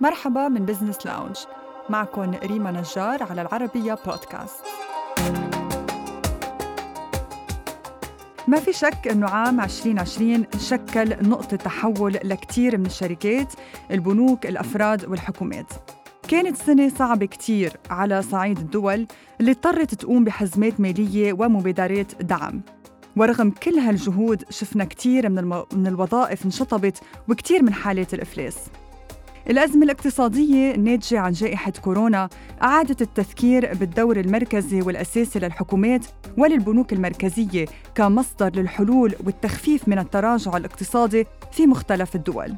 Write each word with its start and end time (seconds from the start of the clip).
مرحبا 0.00 0.48
من 0.48 0.64
Business 0.64 1.06
Lounge 1.06 1.36
معكم 1.88 2.30
ريما 2.30 2.70
نجار 2.70 3.22
على 3.22 3.42
العربية 3.42 3.98
بودكاست 4.06 4.64
ما 8.48 8.60
في 8.60 8.72
شك 8.72 9.08
أنه 9.08 9.28
عام 9.28 9.60
2020 9.60 10.46
شكل 10.58 11.28
نقطة 11.28 11.56
تحول 11.56 12.18
لكتير 12.24 12.78
من 12.78 12.86
الشركات 12.86 13.52
البنوك 13.90 14.46
الأفراد 14.46 15.04
والحكومات. 15.04 15.72
كانت 16.28 16.56
سنة 16.56 16.88
صعبة 16.88 17.26
كتير 17.26 17.72
على 17.90 18.22
صعيد 18.22 18.58
الدول 18.58 19.06
اللي 19.40 19.50
اضطرت 19.50 19.94
تقوم 19.94 20.24
بحزمات 20.24 20.80
مالية 20.80 21.32
ومبادرات 21.32 22.22
دعم. 22.22 22.62
ورغم 23.16 23.50
كل 23.50 23.74
هالجهود 23.78 24.44
شفنا 24.50 24.84
كتير 24.84 25.28
من. 25.28 25.62
من 25.72 25.86
الوظائف 25.86 26.44
انشطبت 26.44 27.02
وكتير 27.28 27.62
من 27.62 27.74
حالات 27.74 28.14
الإفلاس. 28.14 28.58
الأزمة 29.50 29.84
الاقتصادية 29.84 30.74
الناتجة 30.74 31.18
عن 31.18 31.32
جائحة 31.32 31.70
كورونا 31.70 32.28
أعادت 32.62 33.02
التذكير 33.02 33.74
بالدور 33.74 34.20
المركزي 34.20 34.82
والأساسي 34.82 35.38
للحكومات 35.38 36.06
وللبنوك 36.38 36.92
المركزية 36.92 37.66
كمصدر 37.94 38.50
للحلول 38.56 39.14
والتخفيف 39.24 39.88
من 39.88 39.98
التراجع 39.98 40.56
الاقتصادي 40.56 41.26
في 41.52 41.66
مختلف 41.66 42.14
الدول. 42.14 42.54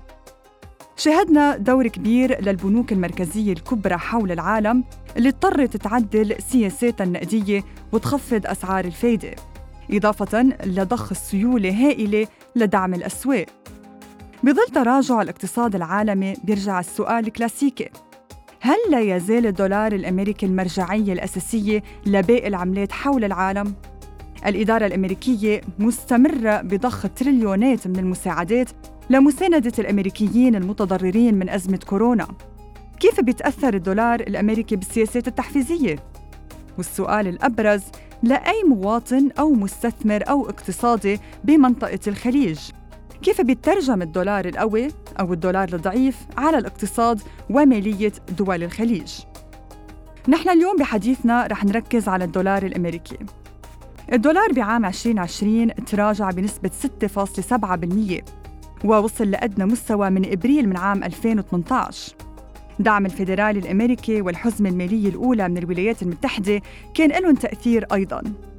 شهدنا 0.97 1.57
دور 1.57 1.87
كبير 1.89 2.41
للبنوك 2.45 2.93
المركزية 2.93 3.53
الكبرى 3.53 3.97
حول 3.97 4.33
العالم 4.33 4.85
اللي 5.17 5.29
اضطرت 5.29 5.77
تعدل 5.77 6.37
سياساتها 6.49 7.05
النقدية 7.05 7.65
وتخفض 7.93 8.47
أسعار 8.47 8.85
الفايدة 8.85 9.35
إضافة 9.91 10.43
لضخ 10.65 11.11
السيولة 11.11 11.71
هائلة 11.87 12.27
لدعم 12.57 12.95
الأسواق 12.95 13.47
بظل 14.43 14.67
تراجع 14.75 15.23
الاقتصاد 15.23 15.75
العالمي 15.75 16.35
بيرجع 16.45 16.81
السؤال 16.81 17.27
الكلاسيكي 17.27 17.89
هل 18.61 18.77
لا 18.91 19.01
يزال 19.01 19.47
الدولار 19.47 19.93
الأمريكي 19.93 20.47
المرجعية 20.47 21.13
الأساسية 21.13 21.83
لباقي 22.07 22.49
العملات 22.49 22.93
حول 22.93 23.25
العالم؟ 23.25 23.75
الإدارة 24.47 24.87
الأمريكية 24.87 25.61
مستمرة 25.79 26.61
بضخ 26.61 27.07
تريليونات 27.17 27.87
من 27.87 27.99
المساعدات 27.99 28.69
لمساندة 29.11 29.73
الأمريكيين 29.79 30.57
المتضررين 30.57 31.35
من 31.35 31.49
أزمة 31.49 31.81
كورونا 31.87 32.29
كيف 33.01 33.21
بيتأثر 33.21 33.75
الدولار 33.75 34.21
الأمريكي 34.21 34.77
بالسياسات 34.77 35.29
التحفيزية؟ 35.29 35.97
والسؤال 36.79 37.29
الأبرز 37.29 37.83
لأي 38.23 38.63
مواطن 38.69 39.31
أو 39.39 39.53
مستثمر 39.53 40.29
أو 40.29 40.49
اقتصادي 40.49 41.21
بمنطقة 41.45 42.01
الخليج 42.07 42.59
كيف 43.23 43.41
بيترجم 43.41 44.03
الدولار 44.03 44.45
القوي 44.45 44.89
أو 45.21 45.33
الدولار 45.33 45.69
الضعيف 45.73 46.17
على 46.37 46.59
الاقتصاد 46.59 47.21
ومالية 47.51 48.13
دول 48.39 48.63
الخليج؟ 48.63 49.13
نحن 50.29 50.49
اليوم 50.49 50.77
بحديثنا 50.77 51.47
رح 51.47 51.65
نركز 51.65 52.09
على 52.09 52.25
الدولار 52.25 52.63
الأمريكي. 52.63 53.19
الدولار 54.13 54.53
بعام 54.53 54.85
2020 54.85 55.75
تراجع 55.75 56.31
بنسبة 56.31 56.71
6.7% 56.71 58.25
ووصل 58.85 59.31
لأدنى 59.31 59.65
مستوى 59.65 60.11
من 60.11 60.33
إبريل 60.33 60.69
من 60.69 60.77
عام 60.77 61.05
2018 61.05 62.15
دعم 62.79 63.07
الفيدرالي 63.07 63.59
الأمريكي 63.59 64.21
والحزمة 64.21 64.69
المالية 64.69 65.09
الأولى 65.09 65.49
من 65.49 65.59
الولايات 65.59 66.03
المتحدة 66.03 66.63
كان 66.95 67.23
لهم 67.23 67.35
تأثير 67.35 67.87
أيضاً. 67.93 68.50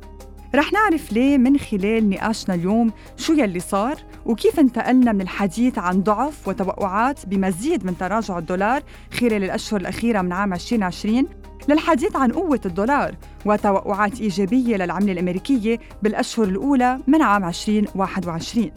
رح 0.55 0.73
نعرف 0.73 1.13
ليه 1.13 1.37
من 1.37 1.57
خلال 1.57 2.09
نقاشنا 2.09 2.55
اليوم 2.55 2.91
شو 3.17 3.33
يلي 3.33 3.59
صار 3.59 3.95
وكيف 4.25 4.59
انتقلنا 4.59 5.11
من 5.11 5.21
الحديث 5.21 5.79
عن 5.79 6.03
ضعف 6.03 6.47
وتوقعات 6.47 7.25
بمزيد 7.25 7.85
من 7.85 7.97
تراجع 7.97 8.37
الدولار 8.37 8.83
خلال 9.13 9.43
الأشهر 9.43 9.79
الأخيرة 9.81 10.21
من 10.21 10.33
عام 10.33 10.53
2020 10.53 11.27
للحديث 11.69 12.15
عن 12.15 12.31
قوة 12.31 12.61
الدولار 12.65 13.15
وتوقعات 13.45 14.21
إيجابية 14.21 14.77
للعملة 14.77 15.11
الأمريكية 15.11 15.79
بالأشهر 16.03 16.45
الأولى 16.45 16.99
من 17.07 17.21
عام 17.21 17.45
2021 17.45 18.71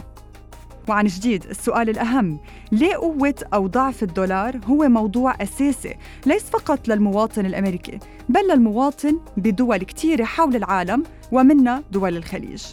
وعن 0.88 1.04
جديد 1.06 1.44
السؤال 1.44 1.88
الأهم 1.88 2.38
ليه 2.72 2.94
قوة 2.96 3.34
أو 3.54 3.66
ضعف 3.66 4.02
الدولار 4.02 4.60
هو 4.66 4.88
موضوع 4.88 5.34
أساسي 5.42 5.94
ليس 6.26 6.42
فقط 6.42 6.88
للمواطن 6.88 7.46
الأمريكي 7.46 7.98
بل 8.28 8.40
للمواطن 8.50 9.20
بدول 9.36 9.76
كتيرة 9.76 10.24
حول 10.24 10.56
العالم 10.56 11.02
ومنها 11.32 11.82
دول 11.92 12.16
الخليج. 12.16 12.64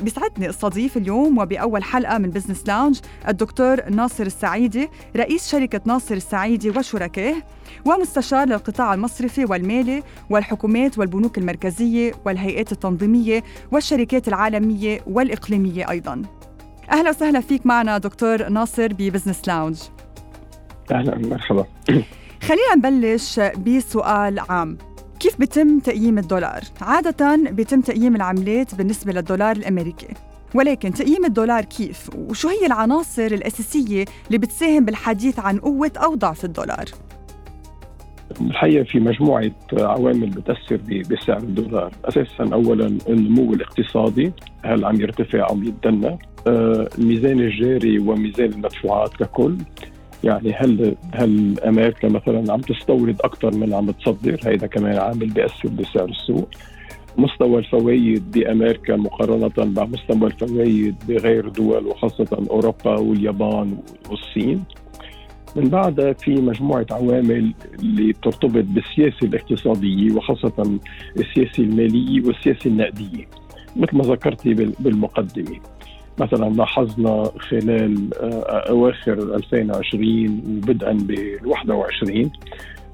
بيسعدني 0.00 0.50
استضيف 0.50 0.96
اليوم 0.96 1.38
وبأول 1.38 1.84
حلقة 1.84 2.18
من 2.18 2.30
Business 2.30 2.66
Lounge 2.66 3.00
الدكتور 3.28 3.90
ناصر 3.90 4.26
السعيدي 4.26 4.88
رئيس 5.16 5.48
شركة 5.48 5.80
ناصر 5.84 6.14
السعيدي 6.14 6.70
وشركائه 6.70 7.34
ومستشار 7.84 8.48
للقطاع 8.48 8.94
المصرفي 8.94 9.44
والمالي 9.44 10.02
والحكومات 10.30 10.98
والبنوك 10.98 11.38
المركزية 11.38 12.12
والهيئات 12.26 12.72
التنظيمية 12.72 13.44
والشركات 13.72 14.28
العالمية 14.28 15.00
والإقليمية 15.06 15.90
أيضاً. 15.90 16.39
أهلا 16.90 17.10
وسهلا 17.10 17.40
فيك 17.40 17.66
معنا 17.66 17.98
دكتور 17.98 18.48
ناصر 18.48 18.92
ب 18.92 18.98
Business 18.98 19.48
Lounge 19.48 19.78
أهلا 20.92 21.18
مرحبا 21.18 21.66
خلينا 22.48 22.74
نبلش 22.76 23.40
بسؤال 23.40 24.38
عام 24.38 24.78
كيف 25.20 25.40
بتم 25.40 25.78
تقييم 25.78 26.18
الدولار؟ 26.18 26.60
عادة 26.80 27.36
بيتم 27.36 27.80
تقييم 27.80 28.16
العملات 28.16 28.74
بالنسبة 28.74 29.12
للدولار 29.12 29.56
الأمريكي 29.56 30.08
ولكن 30.54 30.92
تقييم 30.92 31.24
الدولار 31.24 31.64
كيف؟ 31.64 32.10
وشو 32.16 32.48
هي 32.48 32.66
العناصر 32.66 33.26
الأساسية 33.26 34.04
اللي 34.26 34.38
بتساهم 34.38 34.84
بالحديث 34.84 35.38
عن 35.38 35.58
قوة 35.58 35.92
أو 35.96 36.14
ضعف 36.14 36.44
الدولار؟ 36.44 36.84
الحقيقة 38.40 38.84
في 38.84 39.00
مجموعة 39.00 39.50
عوامل 39.72 40.30
بتأثر 40.30 40.80
بسعر 41.10 41.38
الدولار، 41.38 41.92
أساسا 42.04 42.50
اولا 42.52 42.86
النمو 43.08 43.52
الاقتصادي 43.52 44.32
هل 44.62 44.84
عم 44.84 45.00
يرتفع 45.00 45.48
أو 45.50 45.62
يتدنى؟ 45.62 46.18
آه، 46.46 46.88
الميزان 46.98 47.40
الجاري 47.40 47.98
وميزان 47.98 48.52
المدفوعات 48.52 49.14
ككل. 49.14 49.56
يعني 50.24 50.52
هل 50.52 50.96
هل 51.14 51.60
أمريكا 51.60 52.08
مثلا 52.08 52.52
عم 52.52 52.60
تستورد 52.60 53.16
أكثر 53.20 53.54
من 53.54 53.74
عم 53.74 53.90
تصدر؟ 53.90 54.40
هيدا 54.44 54.66
كمان 54.66 54.98
عامل 54.98 55.26
بيأثر 55.26 55.68
بسعر 55.68 56.08
السوق. 56.08 56.48
مستوى 57.18 57.58
الفوائد 57.58 58.30
بأمريكا 58.30 58.96
مقارنة 58.96 59.50
مع 59.58 59.84
مستوى 59.84 60.26
الفوائد 60.26 60.94
بغير 61.08 61.48
دول 61.48 61.86
وخاصة 61.86 62.46
أوروبا 62.50 62.98
واليابان 62.98 63.78
والصين. 64.10 64.64
من 65.56 65.68
بعدها 65.68 66.12
في 66.12 66.34
مجموعة 66.34 66.86
عوامل 66.90 67.54
اللي 67.78 68.12
ترتبط 68.12 68.64
بالسياسة 68.64 69.26
الاقتصادية 69.26 70.12
وخاصة 70.12 70.78
السياسة 71.16 71.62
المالية 71.62 72.26
والسياسة 72.26 72.66
النقدية 72.66 73.28
مثل 73.76 73.96
ما 73.96 74.04
ذكرتي 74.04 74.54
بالمقدمة. 74.54 75.60
مثلا 76.18 76.50
لاحظنا 76.50 77.30
خلال 77.38 78.10
آه، 78.20 78.70
أواخر 78.70 79.12
2020 79.12 80.42
وبدءا 80.46 80.92
بال 80.92 81.46
21 81.46 82.30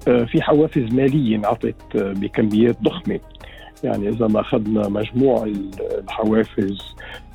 آه، 0.09 0.25
في 0.25 0.43
حوافز 0.43 0.95
مالية 0.95 1.37
انعطت 1.37 1.97
آه، 1.97 2.12
بكميات 2.12 2.83
ضخمة. 2.83 3.21
يعني 3.85 4.09
إذا 4.09 4.27
ما 4.27 4.41
أخذنا 4.41 4.89
مجموع 4.89 5.53
الحوافز 5.99 6.79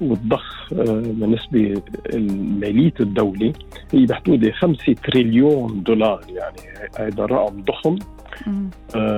والضخ 0.02 0.74
بالنسبة 0.74 1.82
لمالية 2.14 2.94
الدولة 3.00 3.54
هي 3.92 4.06
بحدود 4.06 4.52
5 4.52 4.94
تريليون 4.94 5.84
دولار. 5.84 6.22
يعني 6.30 6.90
هذا 7.00 7.26
رقم 7.26 7.62
ضخم 7.62 7.96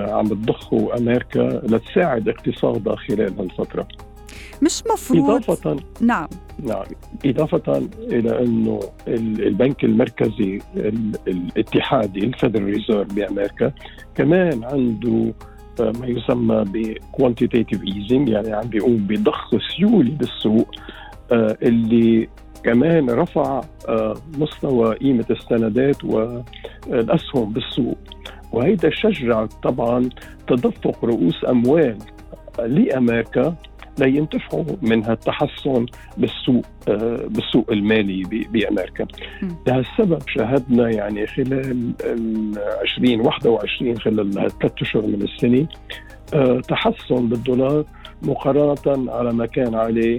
عم 0.08 0.24
بتضخه 0.24 0.98
أمريكا 0.98 1.62
لتساعد 1.64 2.30
اقتصادها 2.30 2.96
خلال 2.96 3.40
هالفترة. 3.40 3.88
مش 4.62 4.84
مفروض 4.94 5.30
إضافة 5.30 5.76
نعم. 6.02 6.28
نعم. 6.64 6.84
إضافة 7.26 7.88
إلى 8.00 8.44
أنه 8.44 8.80
البنك 9.08 9.84
المركزي 9.84 10.60
الاتحادي 11.28 12.20
ال 12.20 12.26
Federal 12.26 12.66
Reserve 12.66 13.14
بأمريكا 13.14 13.72
كمان 14.16 14.64
عنده 14.64 15.10
آه، 15.10 15.53
ما 15.82 16.08
يسمى 16.08 16.64
ب 16.68 16.77
quantitative 16.77 17.84
easing 17.84 18.30
يعني 18.30 18.54
عم 18.54 18.68
بيقوم 18.68 18.98
بضخ 18.98 19.50
سيولة 19.76 20.12
بالسوق 20.12 20.72
آه، 21.32 21.58
اللي 21.62 22.30
كمان 22.64 23.10
رفع 23.10 23.62
آه، 23.90 24.14
مستوى 24.38 24.96
قيمة 24.96 25.26
السندات 25.30 26.04
والأسهم 26.04 27.54
بالسوق. 27.54 27.98
وهيدا 28.52 28.90
شجع 28.90 29.46
طبعا 29.46 30.10
تدفق 30.48 31.06
رؤوس 31.06 31.46
أموال 31.50 31.98
لأمريكا 32.60 33.56
لينتفعوا 34.00 34.66
من 34.82 35.04
هالتحسن 35.04 35.86
بالسوق 36.18 36.66
آه، 36.88 37.28
بالسوق 37.28 37.72
المالي 37.72 38.24
بأمريكا. 38.52 39.08
لهالسبب 39.68 40.22
شاهدنا 40.28 40.90
يعني 40.90 41.28
خلال 41.28 41.94
2021 42.82 44.00
خلال 44.00 44.32
ثلاث 44.34 44.82
أشهر 44.82 45.02
من 45.02 45.22
السنة 45.22 45.68
آه، 46.34 46.60
تحسن 46.60 47.30
بالدولار 47.30 47.86
مقارنة 48.22 49.12
على 49.12 49.34
ما 49.34 49.46
كان 49.46 49.76
عليه 49.76 50.18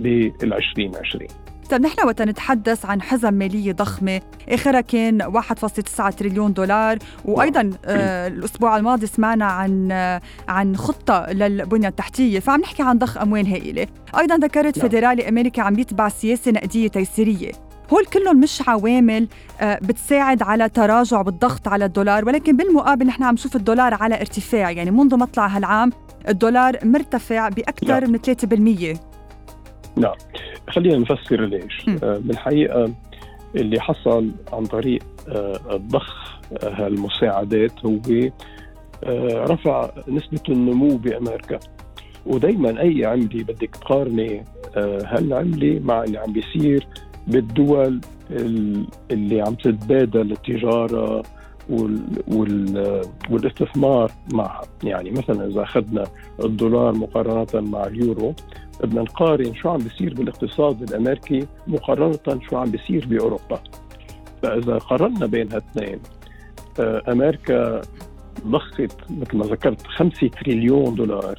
بال 0.00 0.52
2020. 0.54 1.43
طيب 1.70 1.82
نحن 1.82 2.06
وقت 2.06 2.22
نتحدث 2.22 2.86
عن 2.86 3.02
حزم 3.02 3.34
مالية 3.34 3.72
ضخمة. 3.72 4.20
اخرها 4.48 4.80
كان 4.80 5.22
1.9 5.22 6.10
تريليون 6.10 6.52
دولار. 6.52 6.98
وأيضا 7.24 7.70
آه 7.84 8.28
الأسبوع 8.28 8.76
الماضي 8.76 9.06
سمعنا 9.06 9.44
عن 9.44 9.92
آه 9.92 10.20
عن 10.48 10.76
خطة 10.76 11.26
للبنية 11.32 11.88
التحتية 11.88 12.40
فعم 12.40 12.60
نحكي 12.60 12.82
عن 12.82 12.98
ضخ 12.98 13.18
أموال 13.18 13.46
هائلة. 13.46 13.86
أيضا 14.18 14.36
ذكرت 14.36 14.78
نعم. 14.78 14.88
فيدرالي 14.88 15.28
امريكي 15.28 15.60
عم 15.60 15.78
يتبع 15.78 16.08
سياسة 16.08 16.50
نقدية 16.50 16.88
تيسيرية. 16.88 17.52
هول 17.92 18.06
كلهم 18.06 18.40
مش 18.40 18.62
عوامل 18.68 19.28
آه، 19.60 19.78
بتساعد 19.82 20.42
على 20.42 20.68
تراجع 20.68 21.22
بالضغط 21.22 21.68
على 21.68 21.84
الدولار 21.84 22.24
ولكن 22.24 22.56
بالمقابل 22.56 23.06
نحن 23.06 23.22
عم 23.22 23.34
نشوف 23.34 23.56
الدولار 23.56 23.94
على 23.94 24.20
ارتفاع. 24.20 24.70
يعني 24.70 24.90
منذ 24.90 25.16
مطلع 25.16 25.46
هالعام 25.46 25.92
الدولار 26.28 26.78
مرتفع 26.82 27.48
بأكثر 27.48 28.00
نعم. 28.00 28.12
من 28.12 28.18
3% 28.94 29.13
نعم. 29.96 30.14
خلينا 30.70 30.98
نفسر 30.98 31.44
ليش. 31.44 31.86
آه، 32.02 32.18
بالحقيقة 32.18 32.92
اللي 33.56 33.80
حصل 33.80 34.30
عن 34.52 34.64
طريق 34.64 35.02
آه، 35.28 35.76
ضخ 35.76 36.40
هالمساعدات 36.62 37.86
هو 37.86 38.00
رفع 39.32 39.90
نسبة 40.08 40.40
النمو 40.48 40.96
بأمريكا. 40.96 41.58
ودائما 42.26 42.80
أي 42.80 43.04
عملة 43.04 43.44
بدك 43.44 43.76
تقارني 43.76 44.44
هالعملة 44.76 45.80
مع 45.84 46.04
اللي 46.04 46.18
عم 46.18 46.32
بيصير 46.32 46.86
بالدول 47.26 48.00
اللي 49.10 49.40
عم 49.40 49.54
تتبادل 49.54 50.32
التجارة 50.32 51.22
والاستثمار 53.30 54.12
معها. 54.32 54.62
يعني 54.84 55.10
مثلا 55.10 55.46
إذا 55.46 55.62
أخذنا 55.62 56.04
الدولار 56.44 56.92
مقارنة 56.92 57.70
مع 57.70 57.86
اليورو 57.86 58.34
بدنا 58.82 59.02
نقارن 59.02 59.54
شو 59.54 59.68
عم 59.68 59.78
بيصير 59.78 60.14
بالاقتصاد 60.14 60.82
الأمريكي 60.82 61.46
مقارنة 61.66 62.40
شو 62.50 62.56
عم 62.56 62.70
بيصير 62.70 63.06
بأوروبا؟ 63.06 63.60
فإذا 64.42 64.78
قارنا 64.78 65.26
بين 65.26 65.52
هالاثنين 65.52 66.00
آه، 66.80 67.02
أمريكا 67.08 67.80
ضخت 68.46 68.80
مثل 69.10 69.36
ما 69.36 69.44
ذكرت 69.44 69.86
5 69.86 70.28
تريليون 70.28 70.94
دولار 70.94 71.38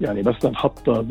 يعني 0.00 0.22
بس 0.22 0.44
نحطها 0.44 1.06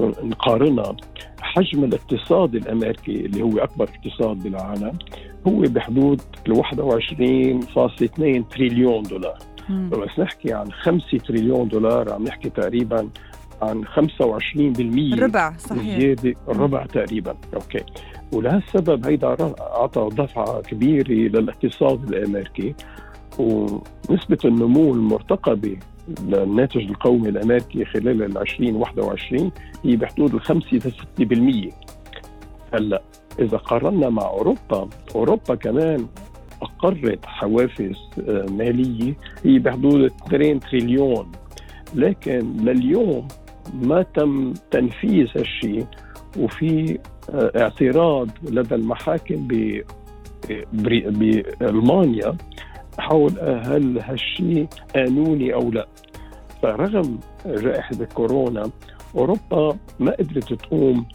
نقارنها. 0.00 0.96
حجم 1.40 1.84
الاقتصاد 1.84 2.54
الأمريكي 2.54 3.26
اللي 3.26 3.42
هو 3.42 3.58
أكبر 3.58 3.88
اقتصاد 3.88 4.42
بالعالم 4.42 4.98
هو 5.46 5.60
بحدود 5.60 6.20
ال 6.48 6.56
21.2 6.56 8.54
تريليون 8.54 9.02
دولار. 9.02 9.38
بس 9.70 10.18
نحكي 10.18 10.52
عن 10.52 10.72
5 10.72 11.18
تريليون 11.18 11.68
دولار 11.68 12.12
عم 12.12 12.24
نحكي 12.24 12.50
تقريبا 12.50 13.08
عن 13.62 13.84
25% 13.84 15.20
ربع 15.22 15.56
صحيح. 15.56 15.98
زيادة 15.98 16.34
الربع 16.48 16.86
تقريبا. 16.86 17.36
أوكي. 17.54 17.84
ولهالسبب 18.32 19.06
هيدا 19.06 19.36
أعطى 19.60 20.08
دفعة 20.12 20.60
كبيرة 20.62 21.10
للاقتصاد 21.10 22.08
الامريكي 22.08 22.74
ونسبة 23.38 24.38
النمو 24.44 24.94
المرتقبة 24.94 25.76
للناتج 26.22 26.80
القومي 26.90 27.28
الامريكي 27.28 27.84
خلال 27.84 28.22
ال 28.22 28.38
2021 28.38 29.50
هي 29.84 29.96
بحدود 29.96 30.34
ال 30.34 30.40
5 30.40 30.66
ل 30.76 30.92
6% 31.70 31.72
هلأ 32.74 33.02
إذا 33.38 33.56
قارنا 33.56 34.08
مع 34.08 34.22
أوروبا 34.26 34.88
أوروبا 35.14 35.54
كمان 35.54 36.06
أقرت 36.62 37.26
حوافز 37.26 37.96
آه، 38.28 38.46
مالية 38.50 39.14
هي 39.44 39.58
بحدود 39.58 40.10
2 40.26 40.60
تريليون. 40.60 41.32
لكن 41.94 42.56
لليوم 42.60 43.28
ما 43.74 44.02
تم 44.02 44.54
تنفيذ 44.70 45.26
هالشيء 45.36 45.86
وفي 46.38 46.98
آه، 47.30 47.52
اعتراض 47.56 48.28
لدى 48.50 48.74
المحاكم 48.74 49.48
بألمانيا 50.72 52.36
حول 52.98 53.32
هل 53.40 53.98
هالشيء 53.98 54.68
قانوني 54.94 55.54
أو 55.54 55.70
لا. 55.70 55.86
فرغم 56.62 57.18
جائحة 57.46 57.96
الكورونا 58.00 58.70
أوروبا 59.14 59.76
ما 60.00 60.12
قدرت 60.12 60.52
تقوم 60.52 61.06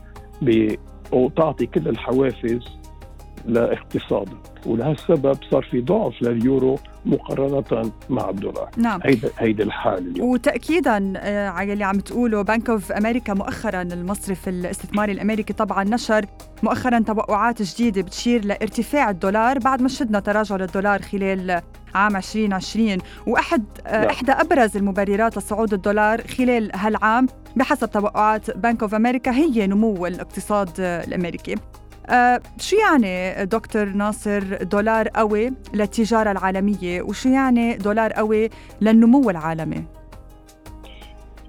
ب 0.41 0.75
أو 1.13 1.29
تعطي 1.29 1.65
كل 1.65 1.87
الحوافز 1.87 2.59
لاقتصادها 3.45 4.39
ولهالسبب 4.65 5.37
صار 5.51 5.63
في 5.63 5.81
ضعف 5.81 6.21
لليورو 6.21 6.77
مقارنة 7.05 7.91
مع 8.09 8.29
الدولار 8.29 8.69
نعم. 8.77 8.99
هيدا 9.03 9.29
هيدا 9.37 9.63
الحال 9.63 10.07
اليوم. 10.07 10.29
وتأكيدا 10.29 11.13
آه، 11.17 11.49
على 11.49 11.73
اللي 11.73 11.83
عم 11.83 11.99
تقوله 11.99 12.41
بنك 12.41 12.69
اوف 12.69 12.91
أمريكا 12.91 13.33
مؤخرا 13.33 13.81
المصرف 13.81 14.49
الاستثماري 14.49 15.11
الأمريكي 15.11 15.53
طبعا 15.53 15.83
نشر 15.83 16.25
مؤخرا 16.63 16.99
توقعات 16.99 17.61
جديدة 17.61 18.01
بتشير 18.01 18.45
لارتفاع 18.45 19.09
الدولار 19.09 19.59
بعد 19.59 19.81
ما 19.81 19.87
شدنا 19.87 20.19
تراجع 20.19 20.55
للدولار 20.55 21.01
خلال 21.01 21.61
عام 21.95 22.15
2020 22.15 22.97
وأحد 23.27 23.63
آه، 23.87 24.01
نعم. 24.01 24.09
إحدى 24.09 24.31
أبرز 24.31 24.77
المبررات 24.77 25.37
لصعود 25.37 25.73
الدولار 25.73 26.27
خلال 26.27 26.71
هالعام 26.75 27.27
بحسب 27.55 27.91
توقعات 27.91 28.57
Bank 28.57 28.81
of 28.81 28.95
America 28.95 29.31
هي 29.31 29.67
نمو 29.67 30.07
الاقتصاد 30.07 30.69
الأمريكي. 30.79 31.55
آه 32.09 32.41
شو 32.59 32.75
يعني 32.75 33.45
دكتور 33.45 33.85
ناصر 33.85 34.63
دولار 34.63 35.07
قوي 35.07 35.53
للتجارة 35.73 36.31
العالمية 36.31 37.01
وشو 37.01 37.29
يعني 37.29 37.77
دولار 37.77 38.13
قوي 38.13 38.49
للنمو 38.81 39.29
العالمي؟ 39.29 39.83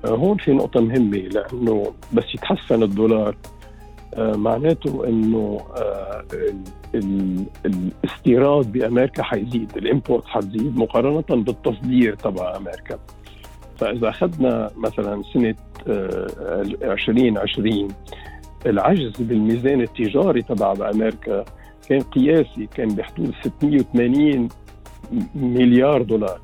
آه، 0.05 0.09
هون 0.09 0.37
في 0.37 0.53
نقطة 0.53 0.81
مهمة 0.81 1.19
لأنه 1.19 1.93
بس 2.13 2.35
يتحسن 2.35 2.83
الدولار 2.83 3.37
آه 4.15 4.37
معناته 4.37 5.09
إنه 5.09 5.61
آه 5.77 6.25
الاستيراد 7.65 8.73
بأمريكا 8.73 9.23
حيزيد 9.23 9.77
ال 9.77 9.84
import 9.84 10.27
حتزيد 10.27 10.77
مقارنة 10.77 11.43
بالتصدير 11.43 12.15
تبع 12.15 12.57
أمريكا 12.57 12.99
فإذا 13.79 14.09
أخذنا 14.09 14.71
مثلا 14.77 15.23
سنة 15.35 15.55
2020 15.87 17.89
آه، 17.89 17.95
العجز 18.67 19.23
بالميزان 19.23 19.81
التجاري 19.81 20.43
تبع 20.43 20.91
أمريكا. 20.95 21.45
كان 21.89 22.01
قياسي 22.01 22.67
كان 22.75 22.89
بحدود 22.89 23.35
680 23.43 24.49
مليار 25.35 26.03
دولار. 26.03 26.41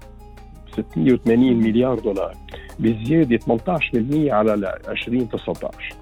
680 0.73 1.57
مليار 1.57 1.99
دولار. 1.99 2.35
بزيادة 2.79 3.39
18% 3.39 4.33
على 4.33 4.55
2019 4.89 5.97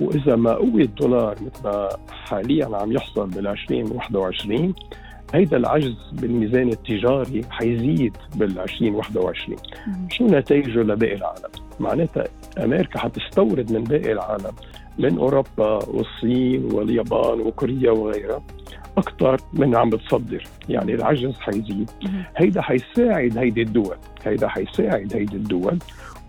وإذا 0.00 0.36
ما 0.36 0.52
قوي 0.52 0.82
الدولار 0.82 1.36
مثل 1.40 1.64
ما 1.64 1.88
حاليا 2.10 2.76
عم 2.76 2.92
يحصل 2.92 3.30
بال 3.30 3.46
2021 3.46 4.74
هيدا 5.34 5.56
العجز 5.56 5.96
بالميزان 6.12 6.68
التجاري 6.68 7.42
حيزيد 7.50 8.16
بال 8.36 8.58
2021 8.58 9.58
شو 10.10 10.26
نتائجه 10.26 10.78
لباقي 10.78 11.14
العالم؟ 11.14 11.50
معناتها 11.80 12.24
أمريكا 12.58 12.98
حتستورد 12.98 13.72
من 13.72 13.84
باقي 13.84 14.12
العالم. 14.12 14.52
من 14.98 15.18
أوروبا 15.18 15.88
والصين 15.88 16.64
واليابان 16.72 17.40
وكوريا 17.40 17.90
وغيرها 17.90 18.42
أكثر 18.98 19.36
من 19.52 19.76
عم 19.76 19.90
بتصدر. 19.90 20.44
يعني 20.68 20.94
العجز 20.94 21.34
حيزيد. 21.40 21.90
هيدا 22.36 22.62
حيساعد 22.62 23.38
هيدي 23.38 23.62
الدول. 23.62 23.96
هيدا 24.24 24.48
حيساعد 24.48 25.16
هيدي 25.16 25.36
الدول. 25.36 25.78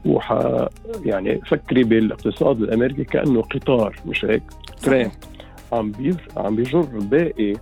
وح 0.06 0.58
يعني 1.06 1.42
فكري 1.46 1.84
بالاقتصاد 1.84 2.62
الأمريكي 2.62 3.04
كأنه 3.04 3.42
قطار 3.42 3.96
مش 4.06 4.26
هيك؟ 4.26 4.44
ترين. 4.84 5.12
عم 5.74 5.92
بير 5.92 6.28
عم 6.38 6.56
بيجر 6.56 6.82
باقي 6.82 7.54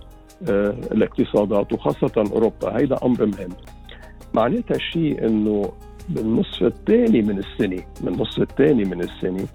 آه 0.48 0.74
الاقتصادات 0.92 1.72
وخاصة 1.72 2.24
أوروبا. 2.32 2.78
هيدا 2.78 2.96
أمر 3.04 3.26
مهم. 3.26 3.48
معناتها 4.34 4.78
شيء 4.78 5.26
إنه 5.26 5.72
بالنصف 6.08 6.62
الثاني 6.62 7.22
من 7.22 7.38
السنة 7.38 7.82
من 8.00 8.08
النصف 8.08 8.42
الثاني 8.42 8.84
من 8.84 9.00
السنة 9.00 9.46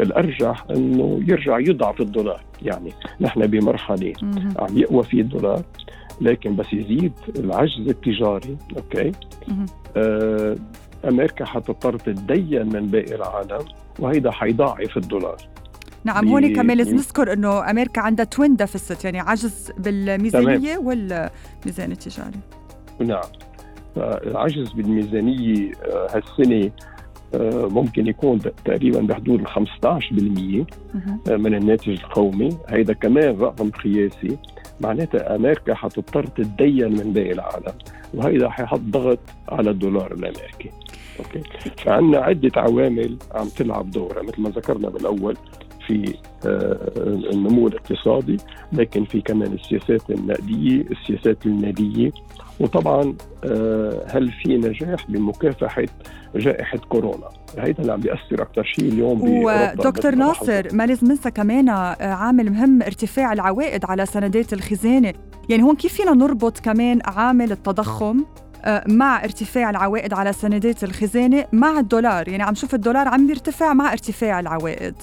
الأرجح 0.00 0.64
إنه 0.70 1.20
يرجع 1.26 1.58
يضعف 1.58 2.00
الدولار. 2.00 2.40
يعني 2.62 2.92
نحن 3.20 3.46
بمرحلة 3.46 4.12
عم 4.58 4.78
يقوى 4.78 5.02
فيه 5.02 5.20
الدولار 5.20 5.62
لكن 6.20 6.56
بس 6.56 6.72
يزيد 6.72 7.12
العجز 7.38 7.88
التجاري 7.88 8.56
okay؟ 8.76 9.12
آه 9.96 10.56
أمريكا 11.08 11.44
حتضطر 11.44 11.98
تتدين 11.98 12.66
من 12.66 12.86
باقي 12.86 13.14
العالم 13.14 13.64
وهيدا 13.98 14.30
حيضعف 14.30 14.96
الدولار. 14.96 15.36
نعم 16.04 16.28
هون 16.28 16.54
كمان 16.54 16.76
لازم 16.76 16.96
نذكر 16.96 17.32
إنه 17.32 17.70
أمريكا 17.70 18.00
عندها 18.00 18.24
twin 18.24 18.56
deficit 18.56 19.04
يعني 19.04 19.20
عجز 19.20 19.72
بالميزانية 19.78 20.78
والميزان 20.78 21.92
التجاري. 21.92 22.40
نعم. 23.00 23.22
العجز 23.96 24.72
بالميزانية 24.72 25.72
آه، 25.72 26.08
هالسنة 26.16 26.70
ممكن 27.70 28.06
يكون 28.06 28.38
تقريبا 28.64 29.00
بحدود 29.00 29.40
ال 29.40 29.48
15% 29.48 31.30
من 31.30 31.54
الناتج 31.54 31.88
القومي. 31.88 32.48
هيدا 32.68 32.92
كمان 32.92 33.38
رقم 33.38 33.70
قياسي. 33.70 34.38
معناتها 34.80 35.36
أمريكا 35.36 35.74
حتضطر 35.74 36.26
تتدين 36.26 36.92
من 36.92 37.12
باقي 37.12 37.32
العالم 37.32 37.72
وهيدا 38.14 38.48
حيحط 38.48 38.80
ضغط 38.80 39.18
على 39.48 39.70
الدولار 39.70 40.12
الأمريكي. 40.12 40.70
أوكي؟ 41.18 41.42
فعندنا 41.84 42.18
عدة 42.18 42.60
عوامل 42.60 43.16
عم 43.34 43.48
تلعب 43.48 43.90
دورها 43.90 44.22
مثل 44.22 44.40
ما 44.40 44.50
ذكرنا 44.50 44.88
بالأول. 44.88 45.36
في 45.88 46.14
النمو 47.32 47.68
الاقتصادي 47.68 48.36
لكن 48.72 49.04
في 49.04 49.20
كمان 49.20 49.52
السياسات 49.52 50.10
النقدية 50.10 50.84
السياسات 50.90 51.46
المالية. 51.46 52.10
وطبعا 52.60 53.02
هل 54.06 54.32
في 54.42 54.56
نجاح 54.56 55.10
بمكافحة 55.10 55.84
جائحة 56.34 56.78
كورونا؟ 56.78 57.28
هيدا 57.58 57.80
اللي 57.80 57.92
عم 57.92 58.00
بيأثر 58.00 58.42
أكثر 58.42 58.62
شيء 58.62 58.92
اليوم 58.92 59.44
ودكتور 59.44 60.14
ناصر 60.14 60.74
ما 60.74 60.86
لازم 60.86 61.06
ننسى 61.06 61.30
كمان 61.30 61.68
عامل 62.00 62.50
مهم 62.50 62.82
ارتفاع 62.82 63.32
العوائد 63.32 63.84
على 63.84 64.06
سندات 64.06 64.52
الخزانة. 64.52 65.12
يعني 65.48 65.62
هون 65.62 65.76
كيف 65.76 65.92
فينا 65.94 66.14
نربط 66.14 66.58
كمان 66.58 67.00
عامل 67.04 67.52
التضخم 67.52 68.24
آه، 68.64 68.84
مع 68.88 69.24
ارتفاع 69.24 69.70
العوائد 69.70 70.14
على 70.14 70.32
سندات 70.32 70.84
الخزانة 70.84 71.44
مع 71.52 71.78
الدولار؟ 71.78 72.28
يعني 72.28 72.42
عم 72.42 72.54
شوف 72.54 72.74
الدولار 72.74 73.08
عم 73.08 73.26
بيرتفع 73.26 73.74
مع 73.74 73.92
ارتفاع 73.92 74.40
العوائد. 74.40 74.94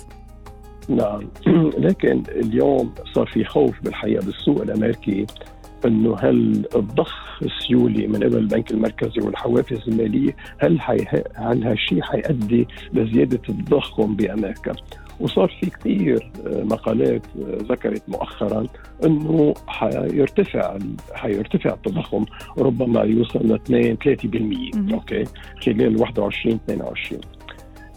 نعم. 0.90 1.30
لكن 1.88 2.24
اليوم 2.30 2.94
صار 3.14 3.26
في 3.26 3.46
خوف 3.46 3.82
بالحقيقة 3.84 4.26
بالسوق 4.26 4.62
الأمريكي 4.62 5.26
إنه 5.86 6.16
هل 6.20 6.66
الضخ 6.76 7.40
السيولي 7.42 8.08
من 8.08 8.16
قبل 8.16 8.38
البنك 8.38 8.72
المركزي 8.72 9.22
والحوافز 9.22 9.80
المالية 9.88 10.36
هل 10.58 10.82
حي... 10.82 10.98
هل 11.36 11.64
هالشيء 11.64 12.02
حيؤدي 12.02 12.68
لزيادة 12.94 13.42
التضخم 13.50 14.16
بأمريكا؟ 14.16 14.72
وصار 15.20 15.58
في 15.60 15.70
كثير 15.70 16.32
آه، 16.48 16.64
مقالات 16.64 17.22
آه، 17.38 17.58
ذكرت 17.72 18.04
مؤخرا 18.08 18.68
إنه 19.06 19.54
حيرتفع 19.68 20.78
حيرتفع 21.14 21.74
التضخم 21.74 22.26
ربما 22.58 23.02
يوصل 23.02 23.40
ل 23.40 23.54
2 23.54 23.98
3% 24.92 24.94
أوكي؟ 24.94 25.24
خلال 25.62 26.02
21 26.02 26.60
22 26.70 27.22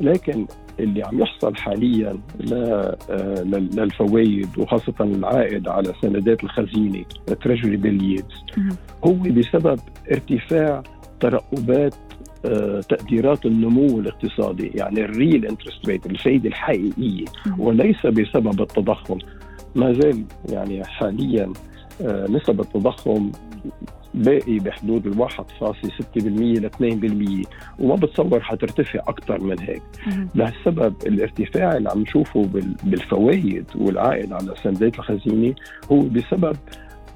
لكن 0.01 0.47
اللي 0.81 1.03
عم 1.03 1.21
يحصل 1.21 1.57
حاليا 1.57 2.19
آه، 2.53 2.97
للفوائد 3.43 4.49
وخاصة 4.59 4.95
العائد 5.01 5.69
على 5.69 5.93
سندات 6.03 6.45
الخزينة 6.45 7.05
ال 7.29 7.34
Treasury 7.34 7.77
yields 7.77 8.45
هو 9.05 9.13
بسبب 9.13 9.81
ارتفاع 10.13 10.83
ترقبات 11.21 11.95
آه، 12.45 12.81
تقديرات 12.81 13.47
النمو 13.47 14.01
الاقتصادي 14.01 14.73
يعني 14.75 15.05
ال 15.05 15.13
real 15.13 15.47
interest 15.47 15.87
rate 15.87 16.07
الفائده 16.07 16.49
الحقيقية 16.49 17.25
وليس 17.59 18.07
بسبب 18.07 18.61
التضخم. 18.61 19.19
ما 19.75 19.93
زال 19.93 20.25
يعني 20.49 20.85
حاليا 20.85 21.53
آه، 22.03 22.27
نسب 22.31 22.61
التضخم 22.61 23.31
باقي 24.19 24.59
بحدود 24.59 25.07
ال 25.07 25.29
1.6% 25.29 26.17
ل 26.17 26.71
2% 27.45 27.49
وما 27.79 27.95
بتصور 27.95 28.41
حترتفع 28.41 29.01
أكثر 29.09 29.41
من 29.41 29.61
هيك. 29.61 29.83
لهالسبب 30.35 30.95
الارتفاع 31.07 31.77
اللي 31.77 31.91
عم 31.91 32.01
نشوفه 32.01 32.43
بالفوائد 32.85 33.65
والعائد 33.75 34.33
على 34.33 34.55
سندات 34.63 34.99
الخزينة 34.99 35.55
هو 35.93 36.01
بسبب 36.01 36.57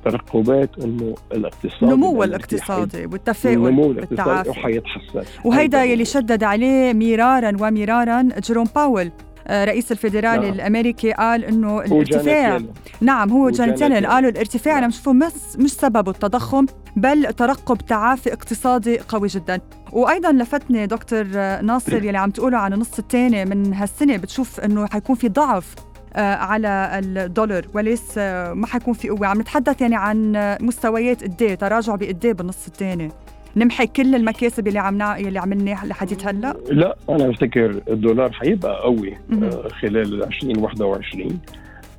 ترقبات 0.04 0.70
انه 0.84 1.14
الاقتصاد 1.32 1.90
نمو 1.90 2.24
الاقتصادي 2.24 3.06
والتفاؤل 3.06 3.56
النمو 3.56 3.90
الاقتصادي 3.90 4.48
وحيتحسن. 4.48 5.22
وهيدا 5.44 5.84
يلي 5.84 6.04
شدد 6.04 6.44
عليه 6.44 6.92
مرارا 6.92 7.52
ومرارا 7.60 8.28
جيروم 8.46 8.66
باول. 8.74 9.10
رئيس 9.50 9.92
الفيدرالي 9.92 10.46
نعم. 10.46 10.54
الأمريكي 10.54 11.12
قال 11.12 11.44
إنه 11.44 11.80
الارتفاع 11.80 12.60
نعم 13.00 13.30
هو 13.30 13.50
جانيت 13.50 13.80
يلن 13.80 14.06
قالوا 14.06 14.30
الارتفاع 14.30 14.78
نعم. 14.78 14.88
نشوفه 14.88 15.12
مش 15.12 15.32
مش 15.58 15.72
سببه 15.72 16.10
التضخم 16.10 16.66
بل 16.96 17.32
ترقب 17.32 17.78
تعافي 17.78 18.32
اقتصادي 18.32 18.98
قوي 18.98 19.28
جدا. 19.28 19.60
وأيضا 19.92 20.32
لفتني 20.32 20.86
دكتور 20.86 21.24
ناصر 21.60 22.02
يلي 22.04 22.18
عم 22.18 22.30
تقولوا 22.30 22.58
عن 22.58 22.72
النص 22.72 22.98
الثاني 22.98 23.44
من 23.44 23.74
هالسنة 23.74 24.16
بتشوف 24.16 24.60
إنه 24.60 24.86
حيكون 24.86 25.16
في 25.16 25.28
ضعف 25.28 25.74
آه، 26.14 26.34
على 26.34 27.00
الدولار 27.04 27.66
وليس 27.74 28.02
آه، 28.18 28.52
ما 28.52 28.66
حيكون 28.66 28.94
في 28.94 29.08
قوة. 29.08 29.26
عم 29.26 29.40
نتحدث 29.40 29.80
يعني 29.80 29.96
عن 29.96 30.32
مستويات 30.60 31.24
قد 31.24 31.42
إيه، 31.42 31.54
تراجع 31.54 31.94
بقد 31.94 32.24
إيه 32.24 32.32
بالنص 32.32 32.66
الثاني 32.66 33.10
نمحي 33.56 33.86
كل 33.86 34.14
المكاسب 34.14 34.68
اللي 34.68 34.78
عم 34.78 35.02
اللي 35.02 35.38
عملناها 35.38 35.86
لحديت 35.86 36.26
هلا؟ 36.26 36.56
لا 36.70 36.96
أنا 37.08 37.28
بفتكر 37.28 37.82
الدولار 37.88 38.32
حيبقى 38.32 38.82
قوي 38.82 39.16
آه 39.42 39.68
خلال 39.68 40.22
2021 40.24 41.40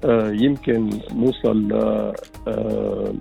آه 0.05 0.31
يمكن 0.31 0.89
نوصل 1.15 1.73
آه 1.73 3.13